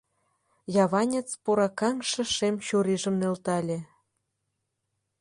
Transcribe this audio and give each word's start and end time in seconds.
Яванец 0.83 1.29
пуракаҥше 1.43 2.23
шем 2.35 2.55
чурийжым 2.67 3.15
нӧлтале. 3.21 3.79